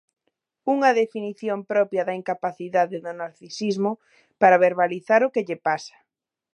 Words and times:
Unha 0.73 0.89
definición 1.01 1.59
propia 1.71 2.05
da 2.07 2.17
incapacidade 2.21 2.97
do 3.05 3.11
narcisismo 3.21 3.91
para 4.41 4.61
verbalizar 4.67 5.21
o 5.27 5.31
que 5.33 5.45
lle 5.47 5.57
pasa. 5.67 5.95